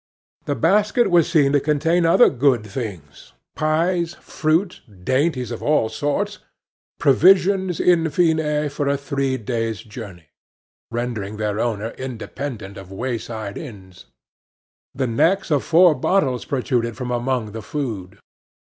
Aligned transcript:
The 0.45 0.55
basket 0.55 1.11
was 1.11 1.29
seen 1.29 1.51
to 1.51 1.59
contain 1.59 2.07
other 2.07 2.31
good 2.31 2.65
things: 2.65 3.33
pies, 3.55 4.15
fruit, 4.15 4.81
dainties 5.03 5.51
of 5.51 5.61
all 5.61 5.89
sorts 5.89 6.39
provisions, 6.97 7.79
in 7.79 8.09
fine, 8.09 8.67
for 8.69 8.87
a 8.87 8.97
three 8.97 9.37
days' 9.37 9.81
journey, 9.83 10.29
rendering 10.89 11.37
their 11.37 11.59
owner 11.59 11.89
independent 11.99 12.77
of 12.77 12.91
wayside 12.91 13.59
inns. 13.59 14.07
The 14.95 15.05
necks 15.05 15.51
of 15.51 15.63
four 15.63 15.93
bottles 15.93 16.45
protruded 16.45 16.97
from 16.97 17.11
among 17.11 17.51
the 17.51 17.61
food. 17.61 18.17